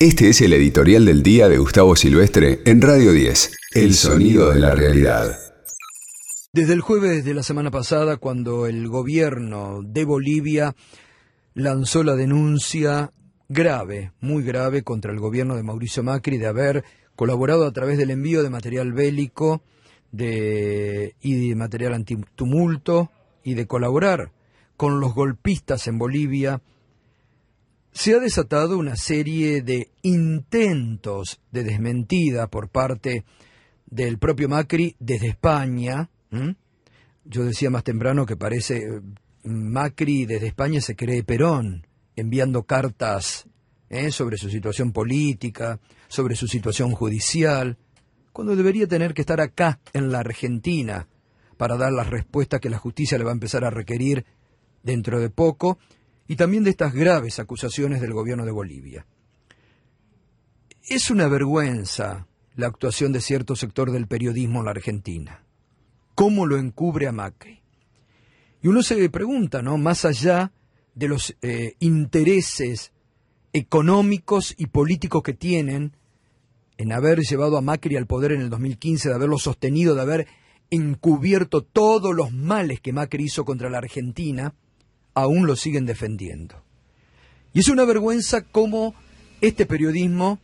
[0.00, 4.60] Este es el editorial del día de Gustavo Silvestre en Radio 10, El sonido de
[4.60, 5.36] la realidad.
[6.52, 10.76] Desde el jueves de la semana pasada, cuando el gobierno de Bolivia
[11.54, 13.12] lanzó la denuncia
[13.48, 16.84] grave, muy grave, contra el gobierno de Mauricio Macri de haber
[17.16, 19.62] colaborado a través del envío de material bélico
[20.12, 23.10] y de material antitumulto
[23.42, 24.30] y de colaborar
[24.76, 26.62] con los golpistas en Bolivia,
[27.92, 33.24] se ha desatado una serie de intentos de desmentida por parte
[33.86, 36.10] del propio Macri desde España.
[37.24, 39.00] Yo decía más temprano que parece eh,
[39.44, 43.46] Macri desde España se cree Perón, enviando cartas
[43.88, 44.10] ¿eh?
[44.10, 47.78] sobre su situación política, sobre su situación judicial,
[48.32, 51.08] cuando debería tener que estar acá, en la Argentina,
[51.56, 54.24] para dar las respuestas que la justicia le va a empezar a requerir
[54.82, 55.78] dentro de poco,
[56.28, 59.06] y también de estas graves acusaciones del gobierno de Bolivia.
[60.88, 65.42] Es una vergüenza la actuación de cierto sector del periodismo en la Argentina.
[66.14, 67.62] ¿Cómo lo encubre a Macri?
[68.62, 69.78] Y uno se pregunta, ¿no?
[69.78, 70.52] Más allá
[70.94, 72.92] de los eh, intereses
[73.52, 75.96] económicos y políticos que tienen
[76.76, 80.26] en haber llevado a Macri al poder en el 2015, de haberlo sostenido, de haber
[80.70, 84.54] encubierto todos los males que Macri hizo contra la Argentina,
[85.22, 86.62] aún lo siguen defendiendo.
[87.52, 88.94] Y es una vergüenza cómo
[89.40, 90.38] este periodismo,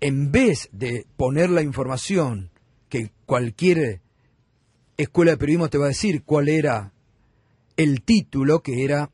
[0.00, 2.50] en vez de poner la información
[2.88, 4.00] que cualquier
[4.96, 6.92] escuela de periodismo te va a decir cuál era
[7.76, 9.10] el título, que era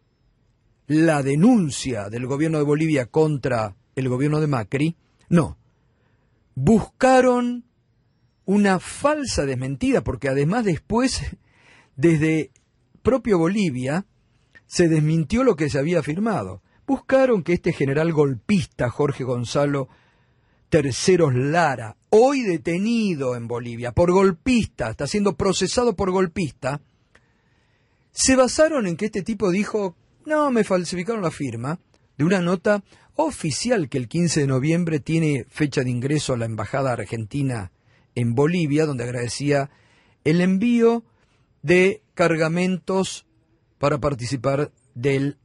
[0.86, 4.96] la denuncia del gobierno de Bolivia contra el gobierno de Macri,
[5.28, 5.56] no.
[6.56, 7.64] Buscaron
[8.44, 11.22] una falsa desmentida, porque además después,
[11.96, 12.50] desde
[13.02, 14.06] propio Bolivia,
[14.70, 16.62] se desmintió lo que se había afirmado.
[16.86, 19.88] Buscaron que este general golpista, Jorge Gonzalo
[20.68, 26.81] Terceros Lara, hoy detenido en Bolivia por golpista, está siendo procesado por golpista,
[28.12, 31.81] se basaron en que este tipo dijo, no, me falsificaron la firma
[32.16, 32.84] de una nota
[33.16, 37.72] oficial que el 15 de noviembre tiene fecha de ingreso a la Embajada Argentina
[38.14, 39.69] en Bolivia, donde agradecía
[40.22, 41.02] el envío
[41.60, 43.26] de cargamentos
[43.80, 45.38] para participar del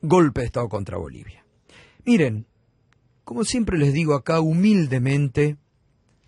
[0.00, 1.44] golpe de Estado contra Bolivia.
[2.04, 2.46] Miren,
[3.24, 5.56] como siempre les digo acá humildemente,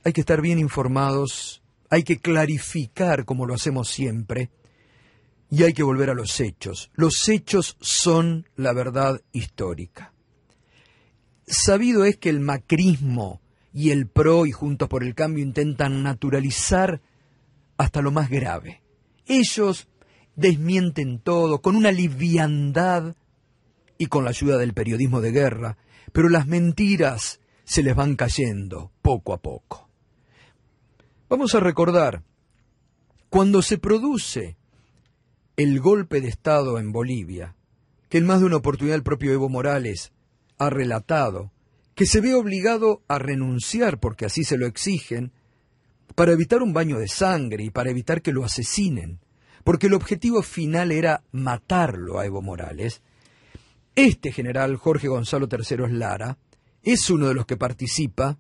[0.03, 4.51] hay que estar bien informados, hay que clarificar como lo hacemos siempre,
[5.51, 6.91] y hay que volver a los hechos.
[6.95, 10.13] Los hechos son la verdad histórica.
[11.47, 13.41] Sabido es que el macrismo
[13.73, 17.01] y el PRO y Juntos por el Cambio intentan naturalizar
[17.77, 18.83] hasta lo más grave.
[19.27, 19.87] Ellos
[20.39, 23.17] desmienten todo con una liviandad
[23.99, 25.79] y con la ayuda del periodismo de guerra,
[26.13, 29.89] pero las mentiras se les van cayendo poco a poco.
[31.29, 32.23] Vamos a recordar,
[33.29, 34.57] cuando se produce
[35.57, 37.57] el golpe de Estado en Bolivia,
[38.09, 40.13] que en más de una oportunidad el propio Evo Morales
[40.57, 41.51] ha relatado,
[41.97, 45.33] que se ve obligado a renunciar porque así se lo exigen,
[46.15, 49.19] para evitar un baño de sangre y para evitar que lo asesinen
[49.65, 53.03] porque el objetivo final era matarlo a Evo Morales,
[53.95, 56.39] este general Jorge Gonzalo III Lara
[56.83, 58.39] es uno de los que participa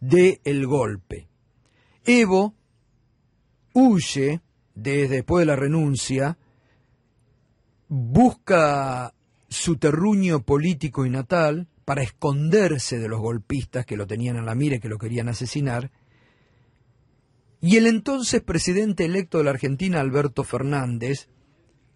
[0.00, 1.28] del el golpe.
[2.04, 2.54] Evo
[3.72, 4.40] huye
[4.74, 6.38] desde después de la renuncia,
[7.88, 9.12] busca
[9.48, 14.54] su terruño político y natal para esconderse de los golpistas que lo tenían a la
[14.54, 15.90] mira y que lo querían asesinar,
[17.60, 21.28] y el entonces presidente electo de la Argentina, Alberto Fernández,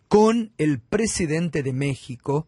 [0.09, 2.47] con el presidente de México,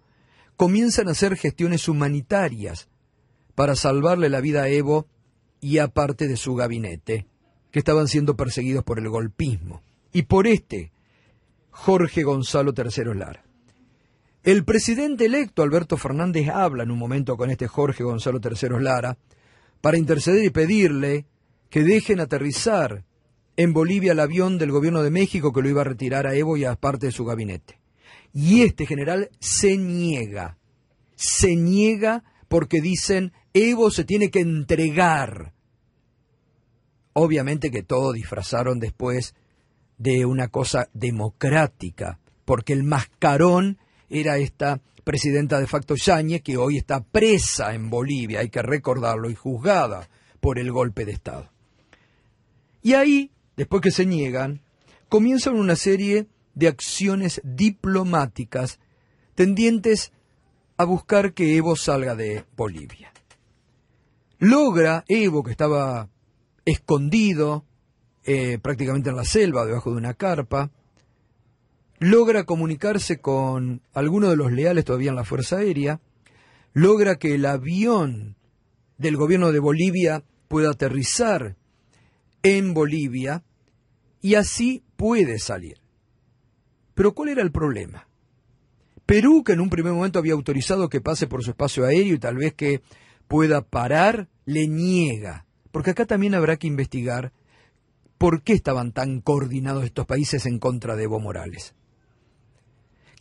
[0.56, 2.88] comienzan a hacer gestiones humanitarias
[3.54, 5.06] para salvarle la vida a Evo
[5.60, 7.26] y a parte de su gabinete,
[7.70, 9.82] que estaban siendo perseguidos por el golpismo.
[10.12, 10.92] Y por este,
[11.70, 13.44] Jorge Gonzalo III Lara.
[14.42, 19.16] El presidente electo, Alberto Fernández, habla en un momento con este Jorge Gonzalo III Lara
[19.80, 21.26] para interceder y pedirle
[21.72, 23.02] que dejen aterrizar
[23.56, 26.58] en Bolivia el avión del gobierno de México que lo iba a retirar a Evo
[26.58, 27.80] y a parte de su gabinete.
[28.34, 30.58] Y este general se niega,
[31.16, 35.54] se niega porque dicen Evo se tiene que entregar.
[37.14, 39.34] Obviamente que todo disfrazaron después
[39.96, 43.78] de una cosa democrática, porque el mascarón
[44.10, 49.30] era esta presidenta de facto Yáñez, que hoy está presa en Bolivia, hay que recordarlo,
[49.30, 51.51] y juzgada por el golpe de Estado.
[52.82, 54.60] Y ahí, después que se niegan,
[55.08, 58.80] comienzan una serie de acciones diplomáticas
[59.34, 60.12] tendientes
[60.76, 63.12] a buscar que Evo salga de Bolivia.
[64.38, 66.08] Logra Evo, que estaba
[66.64, 67.64] escondido
[68.24, 70.70] eh, prácticamente en la selva, debajo de una carpa,
[71.98, 76.00] logra comunicarse con alguno de los leales todavía en la Fuerza Aérea,
[76.72, 78.36] logra que el avión
[78.98, 81.56] del gobierno de Bolivia pueda aterrizar
[82.42, 83.44] en Bolivia
[84.20, 85.80] y así puede salir.
[86.94, 88.08] Pero ¿cuál era el problema?
[89.06, 92.18] Perú, que en un primer momento había autorizado que pase por su espacio aéreo y
[92.18, 92.82] tal vez que
[93.28, 95.46] pueda parar, le niega.
[95.70, 97.32] Porque acá también habrá que investigar
[98.18, 101.74] por qué estaban tan coordinados estos países en contra de Evo Morales.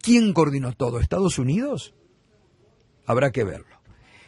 [0.02, 1.00] ¿Quién coordinó todo?
[1.00, 1.94] ¿Estados Unidos?
[3.06, 3.82] Habrá que verlo.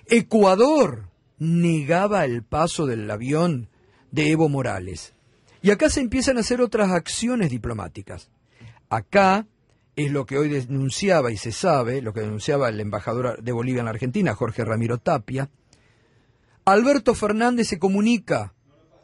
[0.08, 3.70] Ecuador negaba el paso del avión
[4.14, 5.16] de Evo Morales.
[5.64, 8.30] Y acá se empiezan a hacer otras acciones diplomáticas.
[8.90, 9.48] Acá
[9.96, 13.80] es lo que hoy denunciaba y se sabe, lo que denunciaba el embajador de Bolivia
[13.80, 15.50] en la Argentina, Jorge Ramiro Tapia.
[16.64, 18.54] Alberto Fernández se comunica,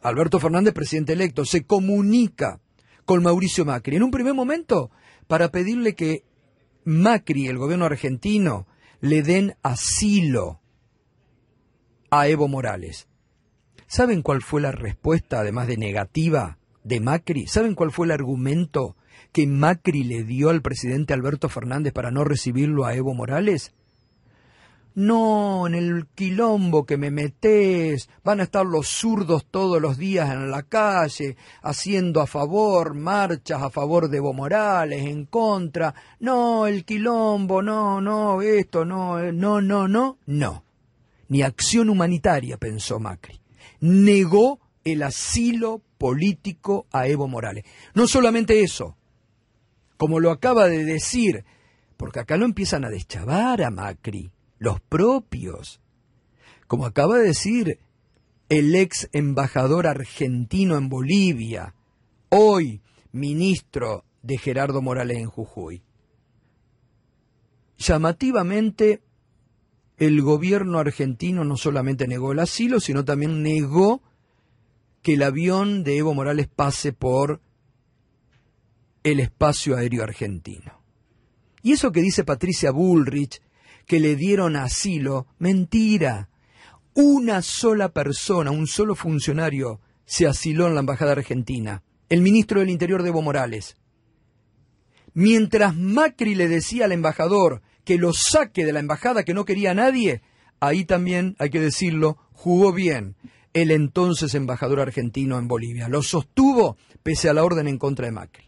[0.03, 2.59] Alberto Fernández, presidente electo, se comunica
[3.03, 3.95] con Mauricio Macri.
[3.95, 4.91] En un primer momento,
[5.27, 6.23] para pedirle que
[6.83, 8.67] Macri, el gobierno argentino,
[9.01, 10.61] le den asilo
[12.11, 13.08] a Evo Morales.
[13.91, 17.47] ¿Saben cuál fue la respuesta, además de negativa, de Macri?
[17.47, 18.95] ¿Saben cuál fue el argumento
[19.31, 23.73] que Macri le dio al presidente Alberto Fernández para no recibirlo a Evo Morales?
[24.93, 30.29] No, en el quilombo que me metés, van a estar los zurdos todos los días
[30.29, 35.95] en la calle, haciendo a favor, marchas a favor de Evo Morales, en contra.
[36.19, 40.63] No, el quilombo, no, no, esto, no, eh, no, no, no, no.
[41.29, 43.38] Ni acción humanitaria, pensó Macri.
[43.79, 47.65] Negó el asilo político a Evo Morales.
[47.93, 48.97] No solamente eso,
[49.97, 51.43] como lo acaba de decir,
[51.97, 55.81] porque acá lo empiezan a deschavar a Macri los propios.
[56.67, 57.79] Como acaba de decir
[58.47, 61.75] el ex embajador argentino en Bolivia,
[62.29, 65.83] hoy ministro de Gerardo Morales en Jujuy.
[67.77, 69.01] Llamativamente,
[69.99, 74.01] el gobierno argentino no solamente negó el asilo, sino también negó
[75.01, 77.41] que el avión de Evo Morales pase por
[79.03, 80.81] el espacio aéreo argentino.
[81.61, 83.41] Y eso que dice Patricia Bullrich,
[83.85, 85.27] que le dieron asilo.
[85.37, 86.29] Mentira.
[86.93, 92.69] Una sola persona, un solo funcionario se asiló en la Embajada Argentina, el ministro del
[92.69, 93.77] Interior de Evo Morales.
[95.13, 99.73] Mientras Macri le decía al embajador que lo saque de la embajada que no quería
[99.73, 100.21] nadie,
[100.59, 103.15] ahí también, hay que decirlo, jugó bien
[103.53, 105.89] el entonces embajador argentino en Bolivia.
[105.89, 108.47] Lo sostuvo pese a la orden en contra de Macri.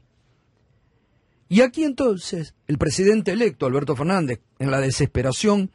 [1.49, 5.71] Y aquí entonces el presidente electo, Alberto Fernández, en la desesperación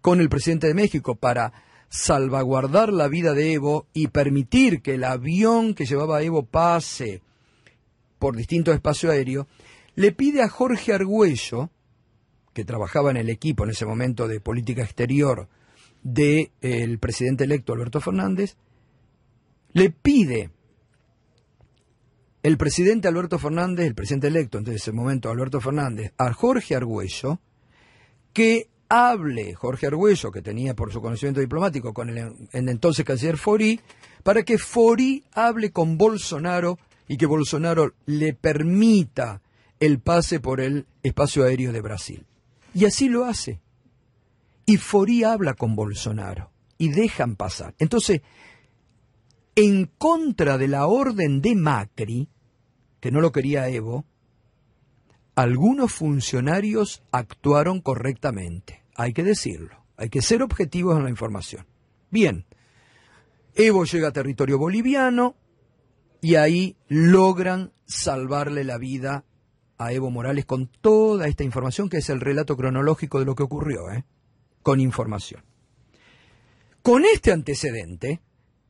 [0.00, 1.52] con el presidente de México para
[1.90, 7.20] salvaguardar la vida de Evo y permitir que el avión que llevaba a Evo pase
[8.18, 9.46] por distintos espacios aéreos,
[9.94, 11.68] le pide a Jorge Argüello,
[12.52, 15.48] que trabajaba en el equipo en ese momento de política exterior
[16.02, 18.56] del presidente electo Alberto Fernández,
[19.72, 20.50] le pide
[22.42, 27.38] el presidente Alberto Fernández, el presidente electo en ese momento Alberto Fernández, a Jorge Argüello,
[28.32, 33.36] que hable Jorge Argüello, que tenía por su conocimiento diplomático con el en entonces canciller
[33.36, 33.80] Fori,
[34.22, 39.42] para que Fori hable con Bolsonaro y que Bolsonaro le permita
[39.78, 42.26] el pase por el espacio aéreo de Brasil.
[42.74, 43.60] Y así lo hace.
[44.66, 47.74] Y Fori habla con Bolsonaro y dejan pasar.
[47.78, 48.22] Entonces,
[49.56, 52.28] en contra de la orden de Macri,
[53.00, 54.04] que no lo quería Evo,
[55.34, 58.84] algunos funcionarios actuaron correctamente.
[58.94, 59.84] Hay que decirlo.
[59.96, 61.66] Hay que ser objetivos en la información.
[62.10, 62.46] Bien,
[63.54, 65.36] Evo llega a territorio boliviano
[66.20, 69.24] y ahí logran salvarle la vida
[69.80, 73.44] a Evo Morales con toda esta información que es el relato cronológico de lo que
[73.44, 74.04] ocurrió, ¿eh?
[74.62, 75.42] con información.
[76.82, 78.20] Con este antecedente,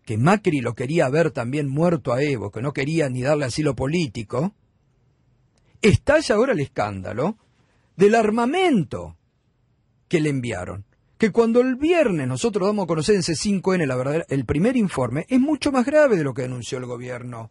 [0.05, 3.75] que Macri lo quería ver también muerto a Evo, que no quería ni darle asilo
[3.75, 4.55] político,
[5.83, 7.37] estalla ahora el escándalo
[7.97, 9.17] del armamento
[10.07, 10.85] que le enviaron.
[11.19, 15.41] Que cuando el viernes nosotros damos a conocer en C5N la el primer informe, es
[15.41, 17.51] mucho más grave de lo que denunció el gobierno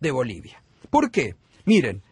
[0.00, 0.62] de Bolivia.
[0.90, 1.36] ¿Por qué?
[1.64, 2.02] Miren,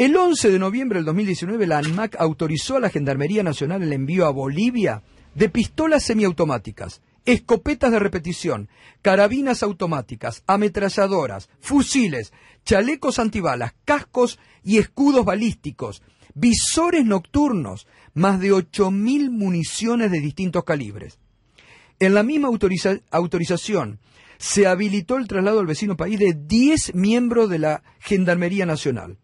[0.00, 4.24] el 11 de noviembre del 2019 la ANMAC autorizó a la Gendarmería Nacional el envío
[4.24, 5.02] a Bolivia
[5.34, 8.70] de pistolas semiautomáticas escopetas de repetición,
[9.02, 12.32] carabinas automáticas, ametralladoras, fusiles,
[12.64, 16.02] chalecos antibalas, cascos y escudos balísticos,
[16.32, 21.18] visores nocturnos, más de 8.000 municiones de distintos calibres.
[21.98, 22.48] En la misma
[23.10, 24.00] autorización
[24.38, 29.18] se habilitó el traslado al vecino país de 10 miembros de la Gendarmería Nacional.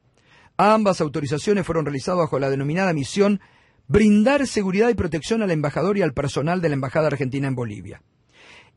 [0.57, 3.41] Ambas autorizaciones fueron realizadas bajo la denominada misión
[3.89, 8.03] brindar seguridad y protección al embajador y al personal de la Embajada Argentina en Bolivia.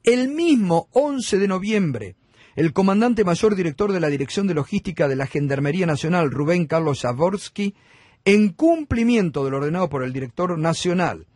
[0.04, 2.16] El mismo 11 de noviembre,
[2.56, 7.02] el comandante mayor director de la Dirección de Logística de la Gendarmería Nacional, Rubén Carlos
[7.02, 7.76] Jaworski,
[8.26, 11.28] en cumplimiento de lo ordenado por el director nacional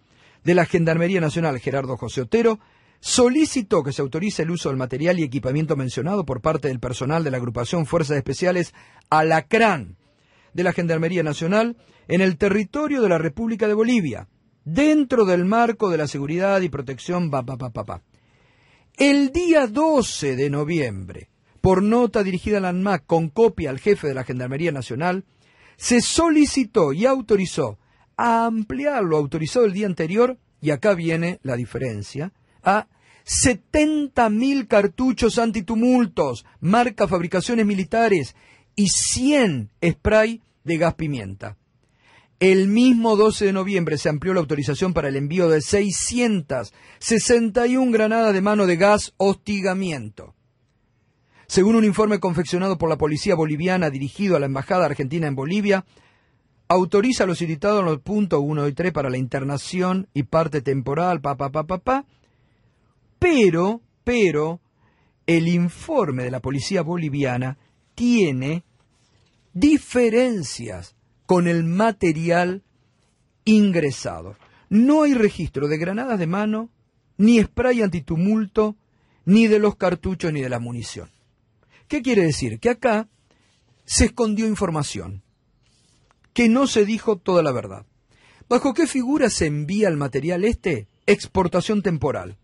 [0.44, 2.60] de la Gendarmería Nacional, Gerardo José Otero,
[3.00, 7.24] solicitó que se autorice el uso del material y equipamiento mencionado por parte del personal
[7.24, 8.74] de la agrupación Fuerzas Especiales
[9.10, 9.98] Alacrán
[10.54, 14.28] de la Gendarmería Nacional en el territorio de la República de Bolivia,
[14.66, 17.32] dentro del marco de la seguridad y protección.
[18.98, 21.30] El día 12 de noviembre,
[21.62, 25.26] por nota dirigida a la ANMAC con copia al jefe de la Gendarmería Nacional,
[25.78, 27.80] se solicitó y autorizó
[28.16, 32.32] a ampliar lo autorizado el día anterior, y acá viene la diferencia,
[32.64, 32.88] a
[33.26, 38.36] 70.000 cartuchos antitumultos, marca fabricaciones militares
[38.76, 41.58] y 100 spray de gas pimienta.
[42.40, 48.34] El mismo 12 de noviembre se amplió la autorización para el envío de 661 granadas
[48.34, 50.36] de mano de gas hostigamiento.
[51.48, 55.86] Según un informe confeccionado por la policía boliviana dirigido a la Embajada Argentina en Bolivia,
[56.68, 60.62] autoriza a los citados en los puntos 1 y 3 para la internación y parte
[60.62, 61.38] temporal, pa,
[63.20, 64.60] pero, pero,
[65.28, 67.58] el informe de la policía boliviana
[67.96, 68.64] tiene
[69.54, 70.96] diferencias
[71.26, 72.64] con el material
[73.46, 74.36] ingresado.
[74.70, 76.70] No hay registro de granadas de mano,
[77.18, 78.76] ni spray antitumulto,
[79.26, 81.10] ni de los cartuchos, ni de la munición.
[81.88, 82.60] ¿Qué quiere decir?
[82.60, 83.08] Que acá
[83.86, 85.22] se escondió información,
[86.34, 87.86] que no se dijo toda la verdad.
[88.50, 90.88] ¿Bajo qué figura se envía el material este?
[91.06, 92.38] Exportación temporal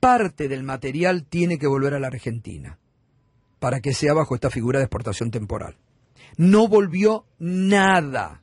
[0.00, 2.78] parte del material tiene que volver a la Argentina
[3.60, 5.76] para que sea bajo esta figura de exportación temporal.
[6.36, 8.42] No volvió nada,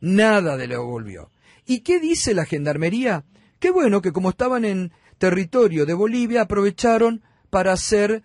[0.00, 1.30] nada de lo volvió.
[1.64, 3.24] ¿Y qué dice la Gendarmería?
[3.58, 8.22] Qué bueno que como estaban en territorio de Bolivia aprovecharon para hacer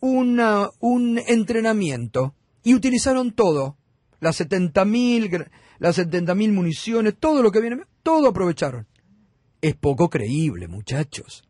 [0.00, 3.76] una, un entrenamiento y utilizaron todo,
[4.18, 8.88] las 70.000 las 70.000 municiones, todo lo que viene, todo aprovecharon.
[9.60, 11.46] Es poco creíble, muchachos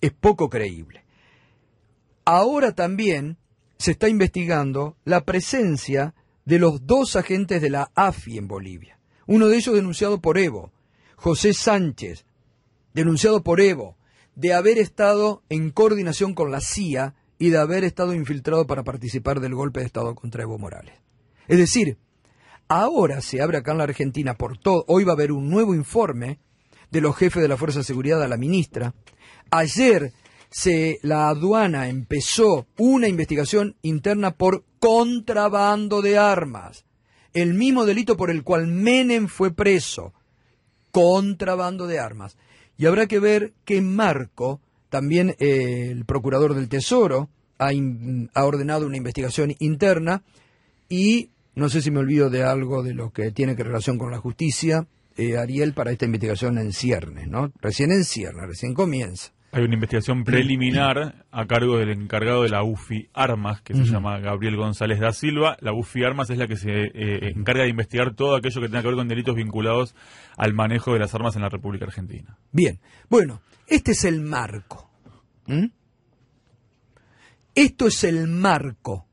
[0.00, 1.04] es poco creíble.
[2.24, 3.38] Ahora también
[3.78, 8.98] se está investigando la presencia de los dos agentes de la AFI en Bolivia.
[9.26, 10.72] Uno de ellos denunciado por Evo,
[11.16, 12.24] José Sánchez,
[12.92, 13.96] denunciado por Evo,
[14.34, 19.40] de haber estado en coordinación con la CIA y de haber estado infiltrado para participar
[19.40, 20.94] del golpe de Estado contra Evo Morales.
[21.48, 21.98] Es decir,
[22.68, 25.74] ahora se abre acá en la Argentina por todo, hoy va a haber un nuevo
[25.74, 26.38] informe
[26.90, 28.94] de los jefes de la Fuerza de Seguridad a la ministra,
[29.52, 30.12] Ayer
[30.50, 36.84] se, la aduana empezó una investigación interna por contrabando de armas,
[37.32, 40.12] el mismo delito por el cual Menem fue preso,
[40.90, 42.36] contrabando de armas.
[42.76, 47.28] Y habrá que ver qué marco también eh, el procurador del Tesoro
[47.58, 47.70] ha,
[48.34, 50.22] ha ordenado una investigación interna
[50.88, 54.10] y no sé si me olvido de algo de lo que tiene que relación con
[54.10, 57.52] la justicia, eh, Ariel, para esta investigación en ciernes, ¿no?
[57.60, 59.32] Recién en ciernes, recién comienza.
[59.52, 64.20] Hay una investigación preliminar a cargo del encargado de la UFI Armas, que se llama
[64.20, 65.56] Gabriel González da Silva.
[65.60, 68.82] La UFI Armas es la que se eh, encarga de investigar todo aquello que tenga
[68.82, 69.96] que ver con delitos vinculados
[70.36, 72.38] al manejo de las armas en la República Argentina.
[72.52, 72.78] Bien,
[73.08, 74.88] bueno, este es el marco.
[77.56, 79.08] Esto es el marco.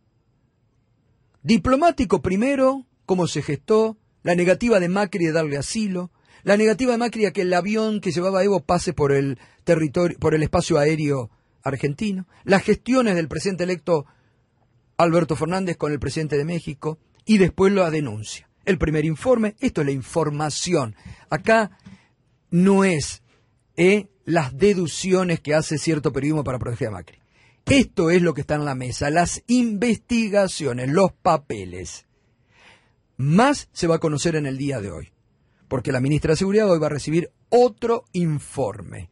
[1.41, 6.12] Diplomático primero, cómo se gestó, la negativa de Macri de darle asilo,
[6.44, 10.17] la negativa de Macri a que el avión que llevaba Evo pase por el territorio,
[10.20, 11.29] por el espacio aéreo
[11.63, 14.06] argentino, las gestiones del presidente electo
[14.98, 18.50] Alberto Fernández con el presidente de México y después la denuncia.
[18.65, 20.96] El primer informe, esto es la información.
[21.29, 21.77] Acá
[22.50, 23.22] no es
[23.75, 27.20] eh, las deducciones que hace cierto periodismo para proteger a Macri.
[27.65, 32.06] Esto es lo que está en la mesa, las investigaciones, los papeles.
[33.17, 35.12] Más se va a conocer en el día de hoy
[35.67, 39.09] porque la ministra de Seguridad hoy va a recibir otro informe,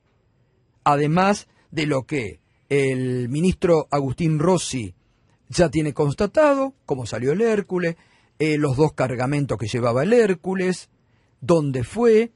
[0.84, 4.96] además de lo que el ministro Agustín Rossi
[5.50, 7.98] ya tiene constatado, cómo salió el Hércules,
[8.40, 10.90] eh, los dos cargamentos que llevaba el Hércules,
[11.42, 12.32] dónde fue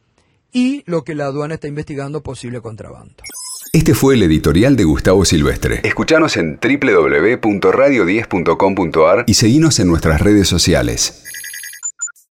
[0.52, 3.24] y lo que la aduana está investigando posible contrabando.
[3.72, 5.82] Este fue el editorial de Gustavo Silvestre.
[5.84, 11.29] Escuchanos en www.radio10.com.ar y seguinos en nuestras redes sociales.